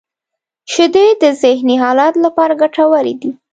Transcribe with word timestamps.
•شیدې 0.71 1.07
د 1.21 1.23
ذهنی 1.43 1.75
حالت 1.83 2.13
لپاره 2.25 2.59
ګټورې 2.61 3.13
دي. 3.21 3.31